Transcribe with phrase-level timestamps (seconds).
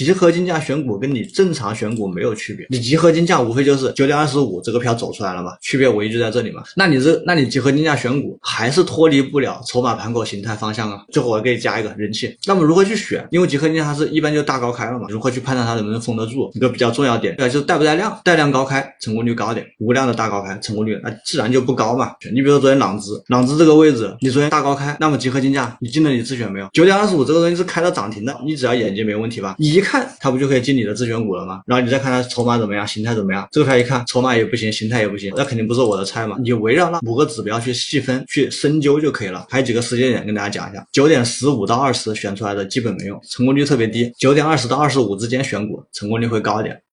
[0.00, 6.62] 集合竞价选股跟你正常选股没有区别，你集合竞价无非就是九点二十五这个票走出来了嘛，区别唯一就在这里嘛。
[6.74, 11.04] 那你这，那你集合竞价选股还是脱离不了筹码盘口形态方向啊。
[11.12, 13.28] 最后我给你加一个人气，那么如何去选？
[13.30, 16.50] 因为集合竞价它是一般就大高开了嘛，如何去判断它能不能封得住？
[16.54, 22.12] 一个比较重要点，对，就是带不带量，带量高开成功率高点，无量的大高开成功率那自然就不高嘛。
[22.32, 26.66] 你比如说昨天朗姿，朗姿这个位置，你昨天大高开，那么集合竞价你进了你自选没有？
[26.72, 29.56] 九点二十五这个东西是开到涨停的，你只要眼睛没问题吧？
[29.58, 31.62] 你一看它不就可以进你的自选股了吗？
[31.66, 33.48] 然后你再看它筹码怎么样，形态怎么样？
[33.50, 36.36] 这个票一看筹码也不行，形态也不行，那肯定不是我的菜嘛。
[36.40, 39.44] 你围绕那五个指标去细分、去深究就可以了。
[39.50, 46.80] 还有几个时间点跟大家讲一下：九点十五到二十选出来的基本没用，成功率特别低；九点二十到二十五之间选股，成功率会高一点。